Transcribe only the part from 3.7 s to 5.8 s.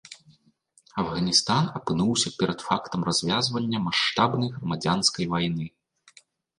маштабнай грамадзянскай вайны.